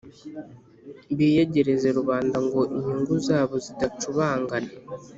biyegereza 1.17 1.87
rubanda 1.97 2.37
ngo 2.45 2.61
inyungu 2.77 3.13
zabo 3.27 3.55
zidacubangana. 3.65 4.69